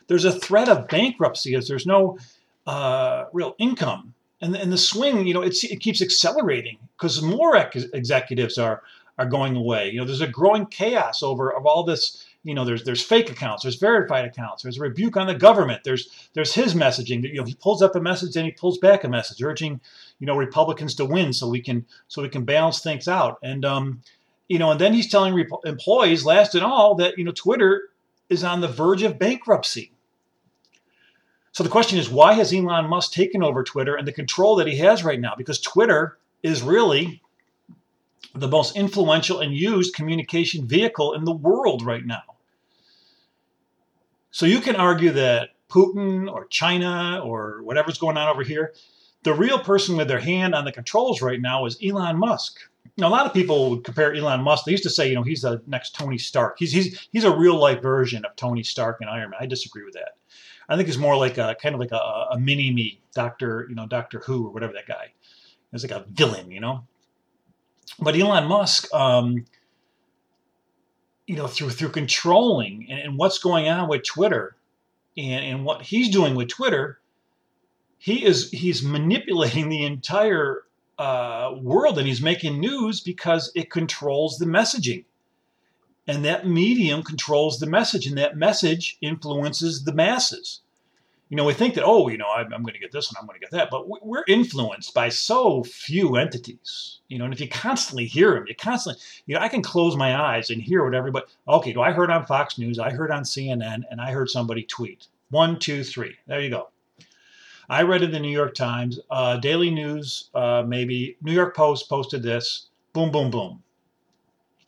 There's 0.07 0.25
a 0.25 0.33
threat 0.33 0.69
of 0.69 0.89
bankruptcy 0.89 1.55
as 1.55 1.69
there's 1.69 1.87
no 1.87 2.19
uh, 2.67 3.25
real 3.33 3.55
income. 3.59 4.15
And, 4.41 4.55
and 4.57 4.73
the 4.73 4.79
swing, 4.79 5.27
you 5.27 5.35
know, 5.35 5.43
it 5.43 5.55
keeps 5.81 6.03
accelerating 6.03 6.79
because 6.97 7.23
more 7.23 7.57
ex- 7.57 7.87
executives 7.93 8.59
are 8.59 8.83
are 9.17 9.27
going 9.27 9.57
away. 9.57 9.91
You 9.91 10.01
know, 10.01 10.05
there's 10.05 10.21
a 10.21 10.27
growing 10.27 10.67
chaos 10.67 11.23
over 11.23 11.53
of 11.53 11.67
all 11.67 11.85
this. 11.85 12.24
You 12.45 12.55
know, 12.55 12.65
there's 12.65 12.85
there's 12.85 13.03
fake 13.03 13.31
accounts, 13.31 13.63
there's 13.63 13.77
verified 13.77 14.27
accounts, 14.27 14.63
there's 14.63 14.77
a 14.77 14.83
rebuke 14.83 15.17
on 15.17 15.27
the 15.27 15.35
government. 15.35 15.83
There's 15.83 16.29
there's 16.35 16.55
his 16.55 16.75
messaging. 16.75 17.23
that 17.23 17.33
You 17.33 17.41
know, 17.41 17.45
he 17.45 17.55
pulls 17.55 17.83
up 17.83 17.97
a 17.97 18.01
message 18.01 18.37
and 18.37 18.45
he 18.45 18.53
pulls 18.53 18.79
back 18.79 19.03
a 19.03 19.09
message, 19.09 19.43
urging 19.43 19.81
you 20.19 20.27
know 20.27 20.37
Republicans 20.37 20.95
to 20.97 21.05
win 21.05 21.33
so 21.33 21.49
we 21.49 21.61
can 21.61 21.87
so 22.07 22.23
we 22.23 22.29
can 22.29 22.45
balance 22.45 22.81
things 22.81 23.09
out. 23.09 23.39
And 23.43 23.65
um, 23.65 24.03
you 24.49 24.59
know, 24.59 24.71
and 24.71 24.81
then 24.81 24.93
he's 24.93 25.11
telling 25.11 25.35
rep- 25.35 25.65
employees, 25.65 26.25
last 26.25 26.55
and 26.55 26.65
all, 26.65 26.95
that 26.97 27.17
you 27.19 27.25
know 27.25 27.33
Twitter 27.33 27.89
is 28.29 28.45
on 28.45 28.61
the 28.61 28.69
verge 28.69 29.03
of 29.03 29.19
bankruptcy. 29.19 29.91
So 31.53 31.63
the 31.63 31.71
question 31.71 31.99
is, 31.99 32.11
why 32.11 32.33
has 32.35 32.53
Elon 32.53 32.91
Musk 32.91 33.13
taken 33.13 33.43
over 33.43 33.63
Twitter 33.63 33.95
and 33.95 34.09
the 34.09 34.13
control 34.13 34.57
that 34.57 34.67
he 34.67 34.77
has 34.79 35.05
right 35.05 35.21
now? 35.21 35.35
Because 35.37 35.61
Twitter 35.61 36.19
is 36.43 36.63
really 36.63 37.23
the 38.35 38.49
most 38.49 38.77
influential 38.77 39.39
and 39.39 39.55
used 39.55 39.95
communication 39.95 40.67
vehicle 40.67 41.15
in 41.15 41.25
the 41.25 41.33
world 41.33 41.85
right 41.85 42.05
now. 42.05 42.23
So 44.35 44.47
you 44.47 44.59
can 44.59 44.75
argue 44.75 45.13
that 45.13 45.51
Putin 45.71 46.29
or 46.29 46.47
China 46.47 47.21
or 47.23 47.63
whatever's 47.63 47.99
going 47.99 48.17
on 48.17 48.27
over 48.29 48.43
here, 48.43 48.75
the 49.23 49.33
real 49.33 49.61
person 49.61 49.97
with 49.97 50.09
their 50.09 50.19
hand 50.19 50.57
on 50.57 50.65
the 50.65 50.73
controls 50.73 51.23
right 51.23 51.41
now 51.41 51.67
is 51.67 51.79
Elon 51.81 52.19
Musk. 52.19 52.59
Now, 52.97 53.07
a 53.07 53.11
lot 53.11 53.27
of 53.27 53.33
people 53.33 53.71
would 53.71 53.85
compare 53.85 54.13
Elon 54.13 54.43
Musk. 54.43 54.65
They 54.65 54.73
used 54.73 54.83
to 54.83 54.91
say, 54.91 55.09
you 55.09 55.15
know, 55.15 55.23
he's 55.23 55.43
the 55.43 55.63
next 55.69 55.95
Tony 55.95 56.19
Stark. 56.19 56.57
He's 56.59 56.73
he's 56.73 57.07
he's 57.13 57.23
a 57.23 57.31
real 57.31 57.57
life 57.57 57.81
version 57.81 58.25
of 58.25 58.35
Tony 58.35 58.65
Stark 58.65 58.97
and 59.01 59.09
Iron 59.09 59.31
Man. 59.31 59.39
I 59.41 59.47
disagree 59.47 59.85
with 59.85 59.95
that. 59.95 60.17
I 60.69 60.75
think 60.75 60.89
he's 60.89 60.99
more 60.99 61.17
like 61.17 61.39
a 61.39 61.55
kind 61.63 61.77
of 61.77 61.81
like 61.81 61.93
a, 61.93 62.27
a 62.33 62.37
mini 62.37 62.73
me, 62.73 63.01
Doctor, 63.15 63.67
you 63.69 63.77
know, 63.77 63.87
Doctor 63.87 64.19
Who 64.19 64.49
or 64.49 64.51
whatever 64.51 64.73
that 64.73 64.89
guy. 64.89 65.13
He's 65.71 65.89
like 65.89 65.93
a 65.93 66.07
villain, 66.11 66.51
you 66.51 66.61
know. 66.61 66.83
But 68.01 68.17
Elon 68.17 68.49
Musk, 68.49 68.93
um, 68.93 69.45
you 71.27 71.37
know, 71.37 71.47
through 71.47 71.71
through 71.71 71.91
controlling 71.91 72.87
and, 72.91 73.01
and 73.01 73.19
what's 73.19 73.39
going 73.39 73.69
on 73.69 73.89
with 73.89 74.05
Twitter, 74.05 74.57
and, 75.17 75.45
and 75.45 75.65
what 75.65 75.83
he's 75.83 76.11
doing 76.11 76.35
with 76.35 76.49
Twitter, 76.49 76.99
he 77.99 78.25
is 78.25 78.51
he's 78.51 78.83
manipulating 78.83 79.69
the 79.69 79.85
entire 79.85 80.63
uh, 80.99 81.55
world, 81.61 81.99
and 81.99 82.07
he's 82.07 82.23
making 82.23 82.61
news 82.61 83.01
because 83.01 83.51
it 83.55 83.71
controls 83.71 84.39
the 84.39 84.47
messaging. 84.47 85.05
And 86.07 86.25
that 86.27 86.47
medium 86.47 87.03
controls 87.03 87.59
the 87.59 87.67
message 87.67 88.07
and 88.07 88.19
that 88.19 88.37
message 88.37 88.99
influences 89.01 89.85
the 89.85 89.95
masses 89.95 90.61
you 91.35 91.37
know 91.37 91.45
we 91.47 91.53
think 91.53 91.75
that 91.75 91.83
oh 91.85 92.07
you 92.07 92.17
know 92.17 92.29
i'm, 92.29 92.55
I'm 92.55 92.63
going 92.63 92.75
to 92.75 92.79
get 92.79 92.93
this 92.93 93.09
and 93.09 93.17
i'm 93.19 93.27
going 93.27 93.35
to 93.35 93.41
get 93.41 93.51
that 93.51 93.69
but 93.69 93.89
we're 94.07 94.23
influenced 94.29 94.95
by 94.95 95.09
so 95.09 95.65
few 95.65 96.15
entities 96.15 97.01
you 97.09 97.19
know 97.19 97.25
and 97.25 97.35
if 97.35 97.41
you 97.41 97.49
constantly 97.49 98.07
hear 98.07 98.35
them 98.35 98.45
you 98.47 98.55
constantly 98.55 99.03
you 99.27 99.35
know 99.35 99.41
i 99.41 99.49
can 99.49 99.61
close 99.61 99.97
my 99.97 100.15
eyes 100.15 100.51
and 100.51 100.63
hear 100.63 100.85
what 100.85 100.95
everybody 100.95 101.27
okay 101.49 101.73
do 101.73 101.81
i 101.81 101.91
heard 101.91 102.09
on 102.09 102.25
fox 102.25 102.57
news 102.57 102.79
i 102.79 102.89
heard 102.89 103.11
on 103.11 103.25
cnn 103.25 103.83
and 103.91 104.01
i 104.01 104.13
heard 104.13 104.31
somebody 104.31 104.63
tweet 104.63 105.09
one 105.31 105.59
two 105.59 105.83
three 105.83 106.15
there 106.29 106.41
you 106.41 106.51
go 106.51 106.69
i 107.69 107.83
read 107.83 108.03
in 108.05 108.13
the 108.13 108.21
new 108.21 108.31
york 108.31 108.55
times 108.55 109.01
uh, 109.11 109.37
daily 109.39 109.71
news 109.73 110.31
uh, 110.37 110.63
maybe 110.65 111.17
new 111.21 111.33
york 111.33 111.57
post 111.57 111.89
posted 111.89 112.23
this 112.23 112.69
boom 112.93 113.11
boom 113.11 113.29
boom 113.29 113.61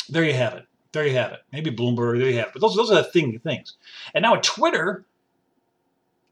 there 0.08 0.24
you 0.24 0.34
have 0.34 0.54
it 0.54 0.66
there 0.92 1.06
you 1.06 1.12
have 1.12 1.32
it. 1.32 1.40
Maybe 1.52 1.70
Bloomberg. 1.70 2.18
There 2.18 2.30
you 2.30 2.38
have 2.38 2.46
it. 2.46 2.52
But 2.54 2.62
those 2.62 2.74
those 2.74 2.90
are 2.90 2.94
the 2.94 3.04
thing 3.04 3.38
things. 3.40 3.76
And 4.14 4.22
now 4.22 4.36
Twitter, 4.36 5.04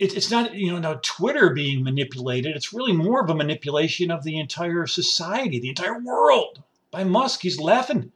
it, 0.05 0.17
it's 0.17 0.31
not 0.31 0.55
you 0.55 0.71
know 0.71 0.79
now 0.79 1.01
Twitter 1.03 1.51
being 1.51 1.83
manipulated. 1.83 2.55
It's 2.55 2.73
really 2.73 2.93
more 2.93 3.23
of 3.23 3.31
a 3.31 3.35
manipulation 3.35 4.11
of 4.11 4.23
the 4.23 4.39
entire 4.39 4.87
society, 4.87 5.59
the 5.59 5.71
entire 5.71 5.99
world. 5.99 6.63
By 6.91 7.05
Musk, 7.05 7.41
he's 7.43 7.59
laughing. 7.59 8.13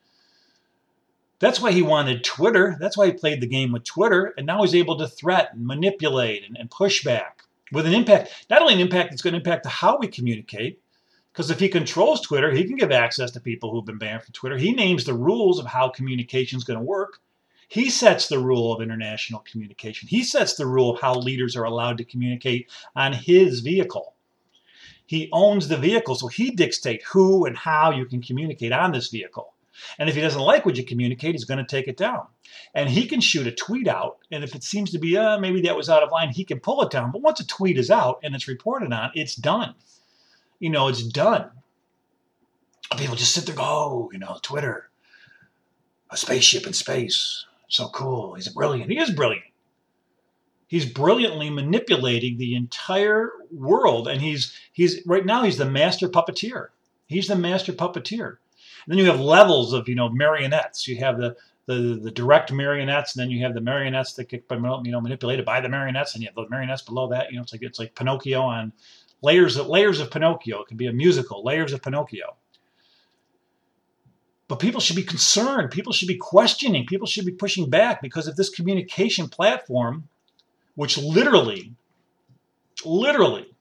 That's 1.41 1.61
why 1.61 1.73
he 1.73 1.83
wanted 1.83 2.25
Twitter. 2.25 2.77
That's 2.81 2.97
why 2.97 3.07
he 3.07 3.13
played 3.13 3.41
the 3.41 3.47
game 3.47 3.73
with 3.73 3.85
Twitter. 3.85 4.35
And 4.37 4.47
now 4.47 4.63
he's 4.63 4.75
able 4.75 4.99
to 4.99 5.09
threaten, 5.09 5.67
manipulate, 5.67 6.45
and, 6.45 6.57
and 6.57 6.71
push 6.71 7.05
back 7.05 7.43
with 7.73 7.87
an 7.87 7.95
impact. 7.95 8.47
Not 8.51 8.61
only 8.61 8.75
an 8.75 8.81
impact 8.81 9.11
that's 9.11 9.23
going 9.23 9.33
to 9.33 9.39
impact 9.39 9.67
how 9.67 9.99
we 9.99 10.09
communicate, 10.09 10.81
because 11.33 11.51
if 11.51 11.61
he 11.61 11.69
controls 11.69 12.21
Twitter, 12.21 12.51
he 12.51 12.65
can 12.65 12.77
give 12.77 12.91
access 12.91 13.31
to 13.33 13.41
people 13.41 13.71
who've 13.71 13.85
been 13.85 13.99
banned 13.99 14.25
from 14.25 14.33
Twitter. 14.33 14.59
He 14.59 14.73
names 14.73 15.05
the 15.05 15.15
rules 15.15 15.61
of 15.61 15.67
how 15.67 15.89
communication 15.89 16.59
is 16.59 16.65
going 16.65 16.79
to 16.79 16.85
work. 16.85 17.21
He 17.69 17.91
sets 17.91 18.29
the 18.29 18.39
rule 18.39 18.73
of 18.73 18.83
international 18.83 19.41
communication. 19.41 20.09
He 20.09 20.25
sets 20.25 20.55
the 20.55 20.67
rule 20.67 20.95
of 20.95 21.01
how 21.01 21.15
leaders 21.15 21.55
are 21.57 21.65
allowed 21.65 21.99
to 21.99 22.05
communicate 22.05 22.71
on 22.97 23.13
his 23.13 23.61
vehicle. 23.61 24.15
He 25.07 25.29
owns 25.33 25.69
the 25.69 25.77
vehicle, 25.77 26.15
so 26.15 26.29
he 26.29 26.51
dictates 26.51 27.05
who 27.11 27.47
and 27.47 27.57
how 27.57 27.93
you 27.93 28.05
can 28.05 28.23
communicate 28.23 28.73
on 28.73 28.93
this 28.93 29.09
vehicle. 29.09 29.55
And 29.99 30.09
if 30.09 30.15
he 30.15 30.21
doesn't 30.21 30.41
like 30.41 30.67
what 30.67 30.77
you 30.77 30.85
communicate, 30.85 31.35
he's 31.35 31.45
going 31.45 31.59
to 31.59 31.65
take 31.65 31.89
it 31.89 31.97
down. 31.97 32.27
And 32.75 32.91
he 32.91 33.07
can 33.07 33.21
shoot 33.21 33.47
a 33.47 33.53
tweet 33.53 33.87
out, 33.87 34.19
and 34.33 34.43
if 34.43 34.55
it 34.55 34.65
seems 34.65 34.91
to 34.91 34.99
be, 34.99 35.17
uh, 35.17 35.39
maybe 35.39 35.61
that 35.63 35.77
was 35.77 35.89
out 35.89 36.03
of 36.03 36.11
line, 36.11 36.31
he 36.31 36.45
can 36.45 36.59
pull 36.59 36.83
it 36.83 36.91
down. 36.91 37.13
But 37.13 37.23
once 37.23 37.41
a 37.41 37.47
tweet 37.47 37.79
is 37.79 37.91
out 37.91 38.19
and 38.23 38.35
it's 38.35 38.49
reported 38.49 38.93
on, 38.93 39.13
it's 39.15 39.37
done 39.37 39.75
you 40.59 40.71
know, 40.71 40.89
it's 40.89 41.03
done. 41.03 41.51
People 42.97 43.17
just 43.17 43.35
sit 43.35 43.47
there, 43.47 43.55
go, 43.55 43.63
oh, 43.63 44.11
you 44.13 44.19
know, 44.19 44.39
Twitter, 44.43 44.91
a 46.11 46.17
spaceship 46.17 46.67
in 46.67 46.73
space, 46.73 47.45
so 47.69 47.89
cool. 47.91 48.35
He's 48.35 48.49
brilliant. 48.49 48.91
He 48.91 48.99
is 48.99 49.11
brilliant. 49.11 49.45
He's 50.67 50.85
brilliantly 50.85 51.49
manipulating 51.49 52.37
the 52.37 52.55
entire 52.55 53.31
world, 53.51 54.09
and 54.09 54.21
he's 54.21 54.53
he's 54.73 55.01
right 55.07 55.25
now 55.25 55.43
he's 55.43 55.57
the 55.57 55.65
master 55.65 56.09
puppeteer. 56.09 56.69
He's 57.07 57.29
the 57.29 57.37
master 57.37 57.73
puppeteer. 57.73 58.37
And 58.85 58.93
then 58.93 58.99
you 58.99 59.07
have 59.07 59.21
levels 59.21 59.73
of 59.73 59.89
you 59.89 59.95
know 59.95 60.11
marionettes. 60.11 60.87
You 60.87 60.97
have 60.97 61.19
the 61.19 61.37
the, 61.67 62.01
the 62.03 62.11
direct 62.11 62.51
marionettes, 62.51 63.15
and 63.15 63.23
then 63.23 63.31
you 63.31 63.45
have 63.45 63.55
the 63.55 63.61
marionettes 63.61 64.15
that 64.15 64.31
get 64.31 64.45
you 64.51 64.91
know 64.91 65.01
manipulated 65.01 65.45
by 65.45 65.61
the 65.61 65.69
marionettes, 65.69 66.15
and 66.15 66.23
you 66.23 66.29
have 66.29 66.35
the 66.35 66.49
marionettes 66.49 66.83
below 66.83 67.09
that. 67.09 67.31
You 67.31 67.37
know, 67.37 67.43
it's 67.43 67.53
like 67.53 67.63
it's 67.63 67.79
like 67.79 67.95
Pinocchio 67.95 68.41
on 68.41 68.73
layers 69.23 69.57
of 69.57 69.69
layers 69.69 70.01
of 70.01 70.11
Pinocchio. 70.11 70.63
It 70.63 70.69
could 70.69 70.79
be 70.79 70.87
a 70.87 70.93
musical, 70.93 71.45
layers 71.45 71.73
of 71.73 71.83
Pinocchio. 71.83 72.37
But 74.49 74.61
people 74.61 74.81
should 74.81 74.97
be 74.97 75.03
concerned. 75.03 75.71
People 75.71 75.93
should 75.93 76.09
be 76.09 76.17
questioning. 76.17 76.87
People 76.87 77.07
should 77.07 77.27
be 77.27 77.33
pushing 77.33 77.69
back 77.69 78.01
because 78.01 78.27
of 78.27 78.37
this 78.37 78.49
communication 78.49 79.29
platform, 79.29 80.09
which 80.75 80.97
literally, 80.97 81.73
literally 82.85 83.55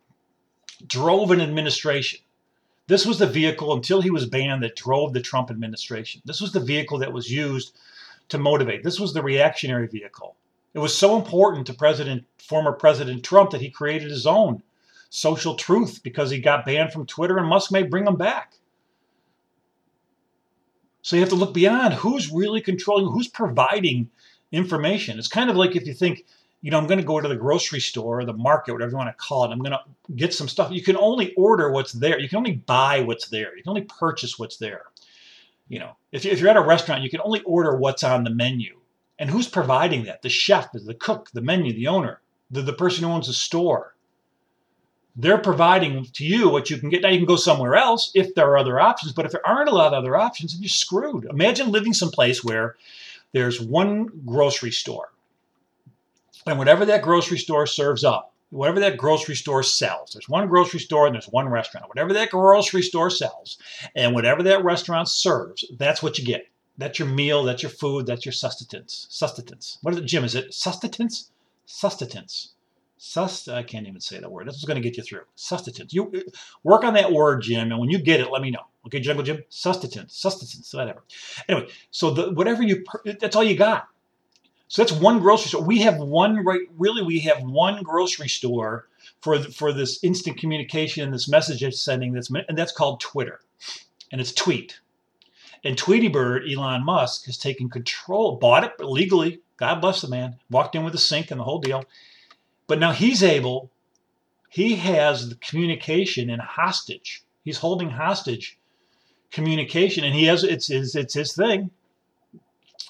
drove 0.86 1.32
an 1.32 1.42
administration, 1.42 2.20
this 2.88 3.06
was 3.06 3.20
the 3.20 3.28
vehicle 3.28 3.74
until 3.74 4.02
he 4.02 4.10
was 4.10 4.26
banned 4.26 4.64
that 4.64 4.78
drove 4.78 5.14
the 5.14 5.22
Trump 5.22 5.52
administration. 5.52 6.22
This 6.24 6.40
was 6.40 6.54
the 6.54 6.62
vehicle 6.62 7.00
that 7.00 7.12
was 7.12 7.30
used 7.30 7.76
to 8.30 8.38
motivate. 8.38 8.84
This 8.84 9.00
was 9.00 9.14
the 9.14 9.22
reactionary 9.22 9.88
vehicle. 9.88 10.36
It 10.74 10.80
was 10.80 10.98
so 10.98 11.18
important 11.18 11.68
to 11.68 11.74
President, 11.74 12.26
former 12.38 12.72
President 12.72 13.24
Trump, 13.24 13.52
that 13.52 13.62
he 13.62 13.70
created 13.70 14.10
his 14.10 14.26
own 14.26 14.64
social 15.10 15.56
truth 15.56 16.02
because 16.02 16.30
he 16.30 16.40
got 16.40 16.66
banned 16.66 16.94
from 16.94 17.06
Twitter 17.06 17.38
and 17.38 17.48
Musk 17.48 17.72
may 17.72 17.84
bring 17.84 18.08
him 18.08 18.16
back. 18.16 18.54
So 21.08 21.16
you 21.16 21.22
have 21.22 21.30
to 21.30 21.36
look 21.36 21.54
beyond 21.54 21.94
who's 21.94 22.30
really 22.30 22.60
controlling, 22.60 23.10
who's 23.10 23.30
providing 23.30 24.10
information. 24.52 25.18
It's 25.18 25.30
kind 25.30 25.50
of 25.50 25.56
like 25.56 25.74
if 25.74 25.88
you 25.88 25.94
think, 25.94 26.26
you 26.62 26.70
know, 26.70 26.78
I'm 26.78 26.86
going 26.86 27.00
to 27.00 27.06
go 27.06 27.22
to 27.22 27.30
the 27.30 27.36
grocery 27.38 27.80
store 27.80 28.20
or 28.20 28.26
the 28.26 28.34
market, 28.34 28.74
whatever 28.74 28.92
you 28.92 28.98
want 28.98 29.08
to 29.08 29.14
call 29.14 29.46
it. 29.46 29.54
I'm 29.54 29.60
going 29.60 29.72
to 29.72 29.80
get 30.18 30.34
some 30.34 30.50
stuff. 30.50 30.70
You 30.70 30.84
can 30.84 30.98
only 30.98 31.34
order 31.36 31.72
what's 31.72 31.94
there. 31.94 32.20
You 32.20 32.28
can 32.28 32.40
only 32.40 32.58
buy 32.58 33.00
what's 33.00 33.30
there. 33.30 33.56
You 33.56 33.64
can 33.64 33.70
only 33.70 33.84
purchase 33.84 34.38
what's 34.38 34.58
there. 34.58 34.82
You 35.70 35.80
know, 35.80 35.96
if, 36.12 36.26
you, 36.26 36.32
if 36.32 36.42
you're 36.42 36.50
at 36.50 36.58
a 36.58 36.62
restaurant, 36.62 37.04
you 37.04 37.10
can 37.10 37.22
only 37.22 37.42
order 37.44 37.78
what's 37.78 38.04
on 38.04 38.26
the 38.26 38.30
menu. 38.30 38.78
And 39.18 39.30
who's 39.30 39.48
providing 39.48 40.04
that? 40.04 40.24
The 40.24 40.30
chef, 40.30 40.74
the 40.74 40.94
cook, 40.94 41.30
the 41.34 41.40
menu, 41.40 41.72
the 41.72 41.88
owner, 41.88 42.20
the, 42.52 42.64
the 42.64 42.74
person 42.74 43.06
who 43.06 43.12
owns 43.12 43.28
the 43.28 43.34
store 43.34 43.96
they're 45.18 45.40
providing 45.40 46.06
to 46.14 46.24
you 46.24 46.48
what 46.48 46.70
you 46.70 46.78
can 46.78 46.90
get. 46.90 47.02
Now 47.02 47.10
you 47.10 47.18
can 47.18 47.26
go 47.26 47.36
somewhere 47.36 47.76
else 47.76 48.12
if 48.14 48.36
there 48.36 48.48
are 48.50 48.58
other 48.58 48.80
options, 48.80 49.14
but 49.14 49.26
if 49.26 49.32
there 49.32 49.46
aren't 49.46 49.70
a 49.70 49.76
lot 49.76 49.94
of 49.94 49.94
other 49.94 50.16
options, 50.16 50.54
then 50.54 50.62
you're 50.62 50.70
screwed. 50.70 51.26
Imagine 51.26 51.72
living 51.72 51.94
someplace 51.94 52.44
where 52.44 52.76
there's 53.34 53.60
one 53.60 54.10
grocery 54.26 54.72
store, 54.72 55.12
and 56.46 56.58
whatever 56.58 56.86
that 56.86 57.02
grocery 57.02 57.40
store 57.40 57.66
serves 57.68 58.04
up, 58.04 58.32
whatever 58.52 58.80
that 58.80 58.98
grocery 58.98 59.36
store 59.36 59.64
sells, 59.64 60.14
there's 60.14 60.30
one 60.30 60.48
grocery 60.48 60.80
store 60.80 61.08
and 61.08 61.16
there's 61.16 61.28
one 61.30 61.50
restaurant. 61.50 61.90
Whatever 61.90 62.14
that 62.14 62.30
grocery 62.30 62.84
store 62.84 63.10
sells, 63.10 63.58
and 63.96 64.14
whatever 64.14 64.44
that 64.44 64.64
restaurant 64.64 65.10
serves, 65.10 65.66
that's 65.78 66.02
what 66.04 66.18
you 66.18 66.26
get. 66.26 66.48
That's 66.78 67.00
your 67.00 67.08
meal. 67.08 67.44
That's 67.44 67.64
your 67.64 67.72
food. 67.72 68.06
That's 68.06 68.24
your 68.24 68.34
sustenance. 68.34 69.08
Sustenance. 69.10 69.80
What 69.82 69.96
is 69.96 70.00
it, 70.00 70.06
Jim? 70.06 70.24
Is 70.24 70.36
it 70.36 70.54
sustenance? 70.54 71.32
Sustenance. 71.66 72.54
Sust. 72.98 73.48
I 73.48 73.64
can't 73.64 73.88
even 73.88 74.02
say 74.02 74.20
that 74.20 74.32
word. 74.32 74.48
That's 74.48 74.58
what's 74.58 74.66
going 74.66 74.82
to 74.82 74.88
get 74.88 74.98
you 74.98 75.04
through. 75.04 75.22
Sustenance. 75.36 75.94
You 75.94 76.12
work 76.64 76.84
on 76.84 76.96
that 76.96 77.12
word, 77.12 77.42
Jim, 77.42 77.72
and 77.72 77.80
when 77.80 77.90
you 77.90 78.00
get 78.00 78.20
it, 78.20 78.32
let 78.32 78.42
me 78.42 78.50
know. 78.50 78.66
Okay, 78.88 79.00
Jungle 79.00 79.24
Jim. 79.24 79.44
Sustenance. 79.50 80.16
Sustenance. 80.16 80.74
Whatever. 80.74 81.04
Anyway, 81.48 81.70
so 81.92 82.12
the 82.12 82.32
whatever 82.32 82.64
you 82.64 82.84
that's 83.20 83.36
all 83.36 83.44
you 83.44 83.56
got. 83.56 83.88
So 84.68 84.84
that's 84.84 84.92
one 84.92 85.20
grocery 85.20 85.50
store. 85.50 85.64
We 85.64 85.80
have 85.82 85.98
one 85.98 86.44
right. 86.44 86.62
Really, 86.78 87.04
we 87.04 87.20
have 87.20 87.42
one 87.44 87.84
grocery 87.84 88.28
store 88.30 88.88
for 89.22 89.40
for 89.40 89.72
this 89.72 90.04
instant 90.04 90.38
communication 90.38 91.04
and 91.04 91.14
this 91.14 91.30
message 91.30 91.64
it's 91.64 91.80
sending. 91.80 92.14
That's 92.14 92.30
and 92.30 92.58
that's 92.58 92.72
called 92.72 93.00
Twitter, 93.00 93.42
and 94.12 94.20
it's 94.20 94.34
Tweet. 94.34 94.80
And 95.64 95.78
Tweety 95.78 96.08
Bird, 96.08 96.44
Elon 96.50 96.86
Musk, 96.86 97.26
has 97.26 97.38
taken 97.38 97.70
control, 97.70 98.36
bought 98.36 98.64
it 98.64 98.80
legally. 98.80 99.42
God 99.58 99.82
bless 99.82 100.02
the 100.02 100.08
man. 100.08 100.36
Walked 100.50 100.76
in 100.76 100.84
with 100.84 100.94
a 100.94 101.00
sink 101.00 101.32
and 101.32 101.40
the 101.40 101.44
whole 101.44 101.60
deal. 101.60 101.84
But 102.68 102.80
now 102.80 102.92
he's 102.92 103.24
able, 103.24 103.72
he 104.50 104.76
has 104.76 105.30
the 105.30 105.36
communication 105.36 106.30
in 106.30 106.40
hostage. 106.40 107.24
He's 107.44 107.58
holding 107.58 107.90
hostage 107.90 108.58
communication, 109.32 110.04
and 110.04 110.14
he 110.14 110.26
has 110.26 110.44
it's 110.44 110.68
his 110.68 110.96
it's 110.96 111.14
his 111.14 111.34
thing. 111.34 111.72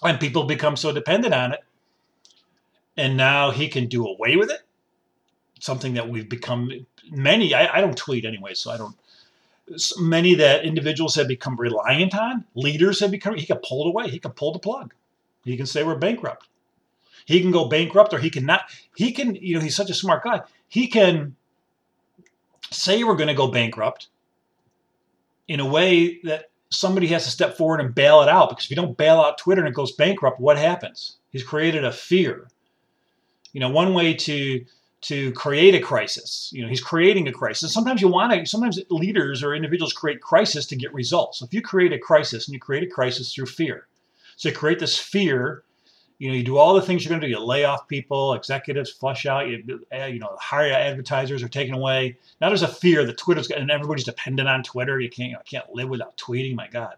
And 0.03 0.19
people 0.19 0.43
become 0.43 0.75
so 0.75 0.91
dependent 0.91 1.34
on 1.34 1.53
it. 1.53 1.63
And 2.96 3.17
now 3.17 3.51
he 3.51 3.67
can 3.67 3.88
do 3.88 4.05
away 4.05 4.36
with 4.36 4.50
it. 4.50 4.62
Something 5.60 5.96
that 5.96 6.10
we've 6.10 6.29
become 6.29 6.72
many, 7.10 7.53
I, 7.53 7.77
I 7.77 7.81
don't 7.81 7.98
tweet 7.98 8.25
anyway, 8.25 8.53
so 8.53 8.72
I 8.72 8.77
don't 8.77 8.96
many 10.00 10.36
that 10.36 10.63
individuals 10.63 11.15
have 11.15 11.27
become 11.27 11.55
reliant 11.57 12.15
on, 12.15 12.46
leaders 12.55 13.00
have 13.00 13.12
become, 13.12 13.36
he 13.36 13.46
can 13.46 13.57
pull 13.57 13.86
it 13.86 13.89
away. 13.89 14.10
He 14.10 14.19
can 14.19 14.31
pull 14.31 14.53
the 14.53 14.60
plug. 14.60 14.93
He 15.43 15.57
can 15.57 15.65
say 15.65 15.84
we're 15.84 15.96
bankrupt. 15.96 16.48
He 17.27 17.41
can 17.41 17.51
go 17.51 17.67
bankrupt 17.67 18.13
or 18.13 18.19
he 18.19 18.29
can 18.29 18.46
not. 18.46 18.69
He 18.96 19.12
can, 19.12 19.36
you 19.36 19.55
know, 19.55 19.60
he's 19.60 19.75
such 19.75 19.89
a 19.89 19.93
smart 19.93 20.24
guy. 20.24 20.41
He 20.69 20.88
can 20.88 21.36
say 22.72 23.03
we're 23.03 23.17
going 23.17 23.27
to 23.27 23.34
go 23.34 23.50
bankrupt 23.51 24.07
in 25.50 25.60
a 25.60 25.65
way 25.65 26.19
that 26.24 26.46
somebody 26.69 27.07
has 27.07 27.25
to 27.25 27.29
step 27.29 27.57
forward 27.57 27.81
and 27.81 27.93
bail 27.93 28.22
it 28.22 28.29
out 28.29 28.50
because 28.50 28.63
if 28.63 28.69
you 28.69 28.77
don't 28.77 28.98
bail 28.98 29.19
out 29.19 29.38
Twitter 29.38 29.62
and 29.62 29.67
it 29.67 29.75
goes 29.75 29.91
bankrupt, 29.91 30.39
what 30.39 30.57
happens? 30.57 31.17
He's 31.29 31.43
created 31.43 31.84
a 31.84 31.91
fear. 31.91 32.48
You 33.51 33.60
know, 33.60 33.69
one 33.69 33.93
way 33.93 34.13
to 34.13 34.65
to 35.01 35.34
create 35.34 35.75
a 35.75 35.81
crisis. 35.81 36.50
You 36.53 36.63
know, 36.63 36.69
he's 36.69 36.81
creating 36.81 37.27
a 37.27 37.34
crisis. 37.34 37.74
Sometimes 37.74 38.01
you 38.01 38.07
want 38.07 38.31
to, 38.31 38.46
sometimes 38.46 38.79
leaders 38.89 39.43
or 39.43 39.53
individuals 39.53 39.93
create 39.93 40.22
crisis 40.22 40.65
to 40.67 40.77
get 40.77 40.93
results. 40.93 41.39
So 41.39 41.46
if 41.46 41.53
you 41.53 41.62
create 41.62 41.91
a 41.91 42.00
crisis 42.00 42.48
and 42.48 42.53
you 42.53 42.60
create 42.60 42.84
a 42.84 42.88
crisis 42.88 43.34
through 43.34 43.46
fear. 43.48 43.88
So 44.38 44.50
you 44.50 44.55
create 44.55 44.79
this 44.79 44.98
fear, 44.98 45.63
you 46.19 46.29
know, 46.29 46.36
you 46.36 46.43
do 46.43 46.57
all 46.57 46.74
the 46.74 46.81
things 46.81 47.03
you're 47.03 47.09
going 47.09 47.21
to 47.21 47.27
do. 47.27 47.31
You 47.31 47.39
lay 47.39 47.63
off 47.63 47.88
people, 47.88 48.33
executives 48.33 48.89
flush 48.89 49.25
out, 49.25 49.47
you, 49.47 49.63
you 49.91 50.19
know, 50.19 50.36
hire 50.39 50.71
advertisers 50.71 51.43
are 51.43 51.47
taken 51.47 51.75
away. 51.75 52.17
Now 52.41 52.50
there's 52.50 52.63
a 52.63 52.67
fear 52.67 53.05
that 53.05 53.17
Twitter's, 53.17 53.50
and 53.51 53.69
everybody's 53.69 54.05
dependent 54.05 54.50
on 54.50 54.63
Twitter. 54.63 55.00
You 55.00 55.09
can't, 55.09 55.29
you 55.29 55.36
know, 55.36 55.41
can't 55.45 55.69
live 55.74 55.89
without 55.89 56.17
tweeting. 56.17 56.55
My 56.55 56.67
God. 56.67 56.95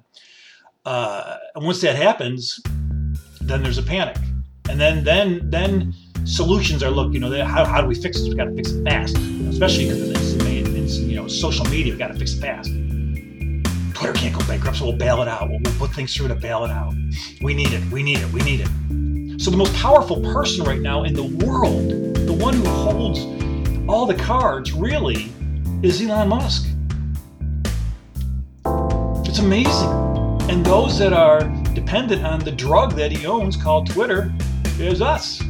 Uh, 0.86 1.38
and 1.56 1.66
once 1.66 1.82
that 1.82 1.96
happens, 1.96 2.62
then 3.42 3.62
there's 3.62 3.78
a 3.78 3.84
panic. 3.84 4.18
And 4.70 4.80
then, 4.80 5.04
then, 5.04 5.50
then, 5.50 5.94
solutions 6.26 6.84
are 6.84 6.92
look, 6.92 7.14
you 7.14 7.20
know, 7.20 7.44
how, 7.44 7.66
how 7.66 7.82
do 7.82 7.88
we 7.88 7.96
fix 7.96 8.18
this? 8.20 8.30
We 8.30 8.36
got 8.36 8.46
to 8.46 8.56
fix 8.56 8.72
it 8.72 8.84
fast, 8.84 9.18
especially 9.18 9.86
because 9.86 10.10
it's, 10.12 10.98
you 10.98 11.16
know, 11.16 11.28
social 11.28 11.66
media. 11.66 11.94
We 11.94 12.00
got 12.00 12.10
to 12.10 12.20
fix 12.20 12.34
it 12.34 12.42
fast. 12.42 12.70
Twitter 13.96 14.14
can't 14.14 14.34
go 14.34 14.46
bankrupt, 14.48 14.78
so 14.78 14.86
we'll 14.86 14.96
bail 14.96 15.22
it 15.22 15.28
out. 15.28 15.50
We'll, 15.50 15.60
we'll 15.62 15.74
put 15.74 15.92
things 15.92 16.16
through 16.16 16.30
to 16.30 16.36
bail 16.36 16.64
it 16.64 16.72
out. 16.72 16.94
We 17.42 17.54
need 17.54 17.74
it. 17.74 17.84
We 17.92 18.04
need 18.04 18.20
it. 18.20 18.32
We 18.32 18.42
need 18.42 18.62
it. 18.62 19.09
So 19.40 19.50
the 19.50 19.56
most 19.56 19.74
powerful 19.76 20.20
person 20.20 20.66
right 20.66 20.82
now 20.82 21.06
in 21.06 21.14
the 21.14 21.24
world, 21.24 21.90
the 22.28 22.34
one 22.34 22.56
who 22.56 22.66
holds 22.66 23.20
all 23.88 24.06
the 24.06 24.14
cards, 24.14 24.74
really, 24.74 25.32
is 25.82 26.02
Elon 26.02 26.28
Musk. 26.28 26.68
It's 29.26 29.40
amazing. 29.40 29.90
And 30.50 30.66
those 30.66 31.00
that 31.00 31.14
are 31.14 31.40
dependent 31.74 32.26
on 32.26 32.42
the 32.42 32.52
drug 32.52 32.96
that 32.98 33.14
he 33.14 33.26
owns 33.26 33.56
called 33.56 33.90
Twitter 33.90 34.30
is 34.78 35.02
us. 35.02 35.42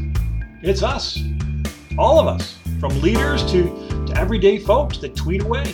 It's 0.61 0.83
us, 0.83 1.17
all 1.97 2.19
of 2.19 2.27
us, 2.27 2.59
from 2.79 3.01
leaders 3.01 3.43
to, 3.51 3.63
to 4.05 4.13
everyday 4.15 4.59
folks 4.59 4.99
that 4.99 5.15
tweet 5.15 5.41
away. 5.41 5.73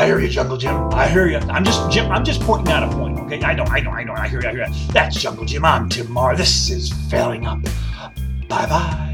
I 0.00 0.06
hear 0.06 0.18
you, 0.18 0.30
Jungle 0.30 0.56
Jim. 0.56 0.74
I 0.94 1.06
hear 1.08 1.28
you. 1.28 1.36
I'm 1.36 1.62
just 1.62 1.90
Jim. 1.90 2.10
I'm 2.10 2.24
just 2.24 2.40
pointing 2.40 2.72
out 2.72 2.90
a 2.90 2.96
point. 2.96 3.18
Okay, 3.20 3.42
I 3.42 3.52
know, 3.52 3.64
I 3.64 3.80
know, 3.80 3.90
I 3.90 4.02
know. 4.02 4.14
I 4.14 4.28
hear 4.28 4.40
you. 4.40 4.48
I 4.48 4.52
hear 4.52 4.66
you. 4.66 4.74
That's 4.92 5.20
Jungle 5.20 5.44
Jim. 5.44 5.62
I'm 5.62 5.90
Tim 5.90 6.10
Mahar. 6.10 6.36
This 6.36 6.70
is 6.70 6.90
failing 7.10 7.44
up. 7.44 7.62
Bye 8.48 8.64
bye. 8.64 9.09